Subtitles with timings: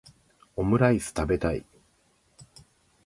[0.55, 1.63] オムライス食べたい